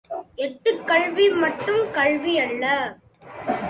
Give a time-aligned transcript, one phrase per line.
[0.37, 2.65] ஏட்டுக்கல்வி மட்டும் கல்வியல்ல.